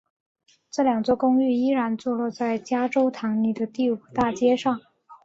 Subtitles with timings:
[0.71, 4.81] 这两栋公寓依然坐落在加州唐尼的第五大街上。